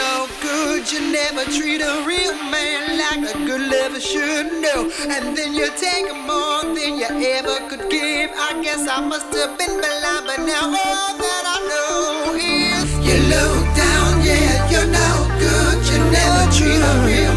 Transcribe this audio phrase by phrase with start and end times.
[0.00, 0.90] no good.
[0.92, 4.80] You never treat a real man like a good lover should know.
[5.14, 8.30] And then you take more than you ever could give.
[8.48, 13.16] I guess I must have been blind, but now all that I know is you
[13.34, 15.10] look down, yeah, you're no
[15.44, 15.76] good.
[15.90, 17.29] You never treat a real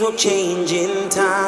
[0.00, 1.39] will change in time.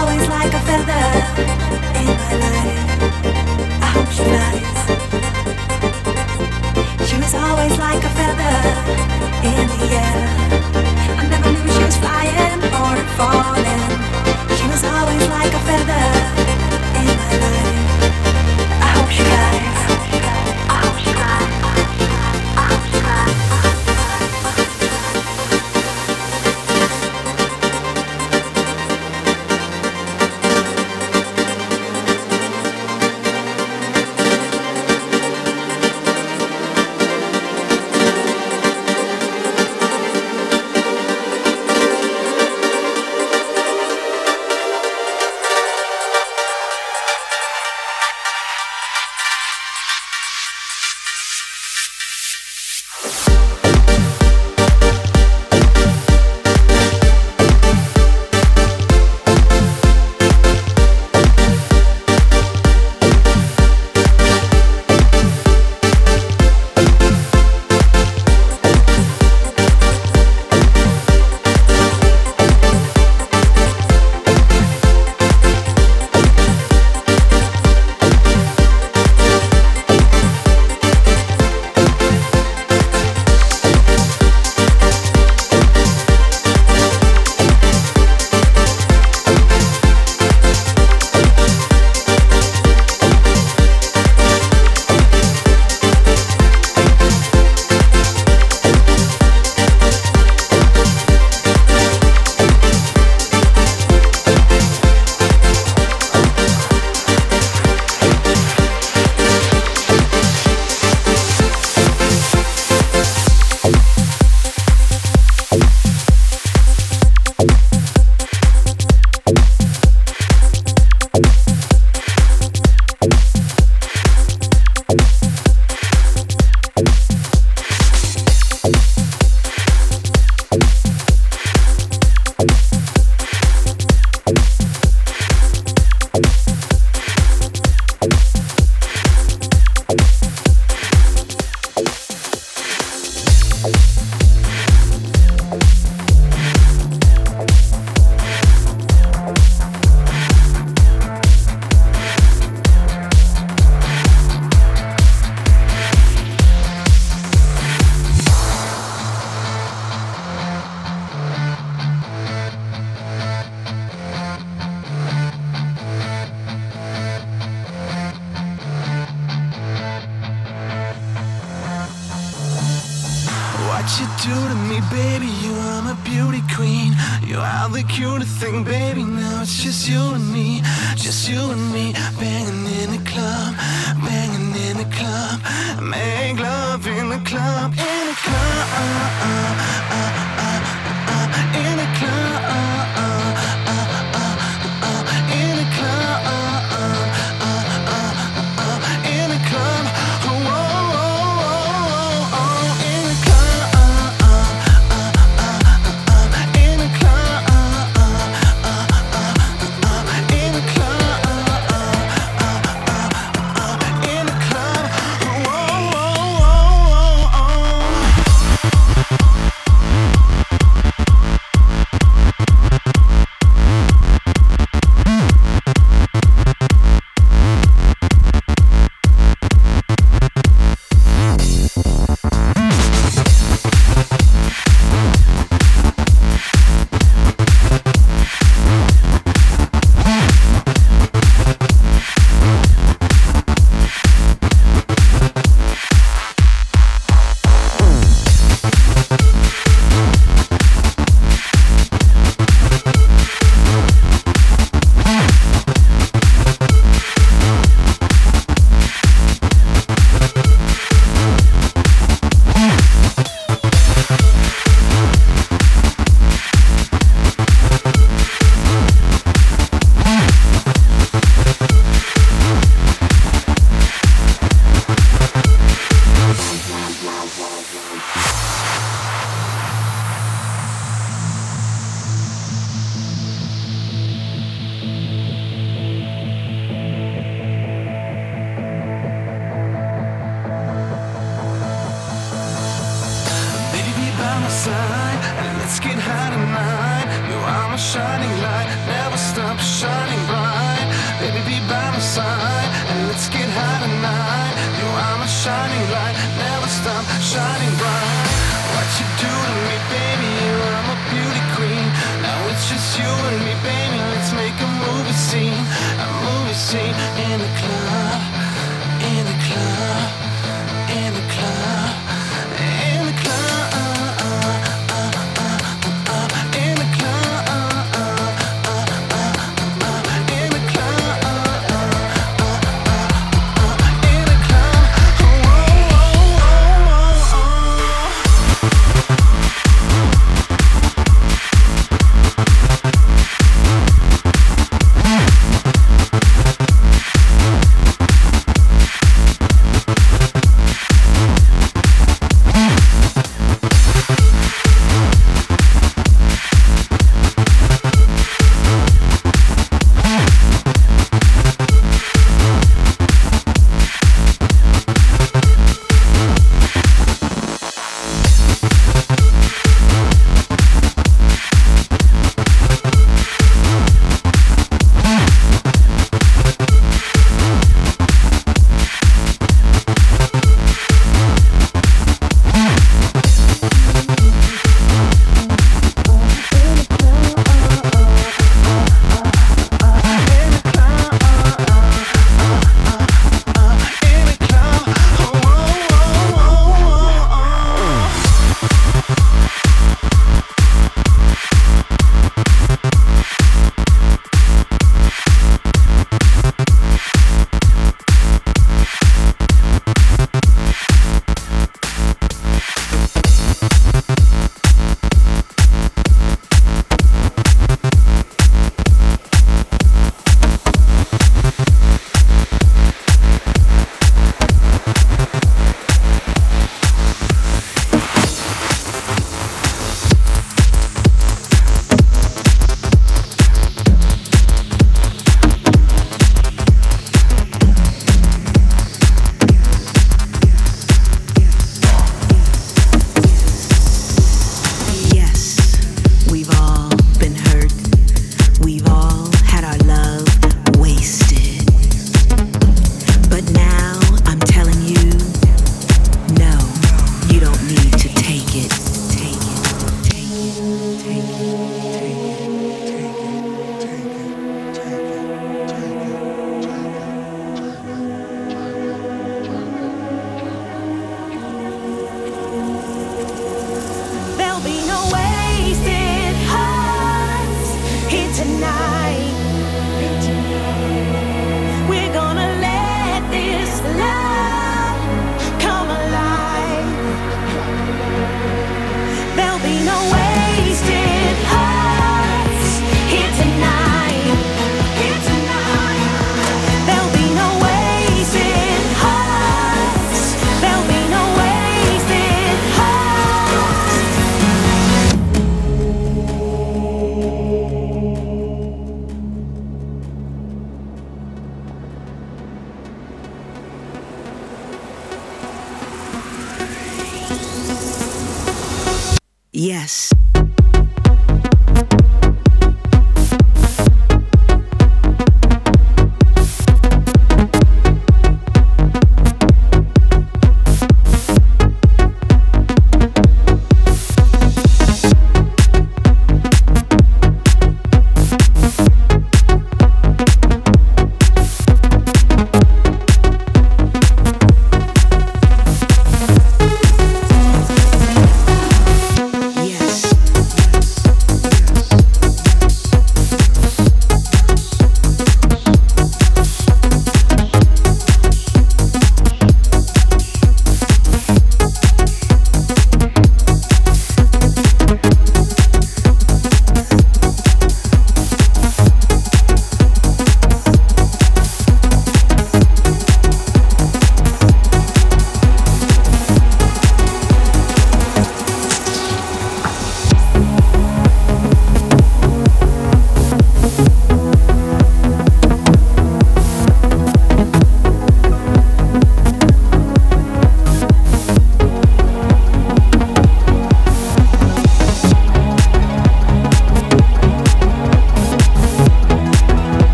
[0.00, 1.04] always like a feather
[2.00, 2.49] in my life.